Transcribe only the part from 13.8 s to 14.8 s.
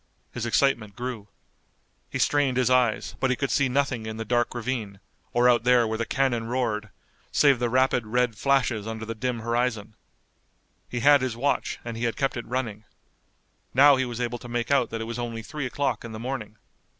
he was able to make